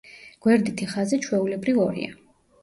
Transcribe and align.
გვერდითი 0.45 0.87
ხაზი 0.93 1.19
ჩვეულებრივ 1.27 1.79
ორია. 1.85 2.17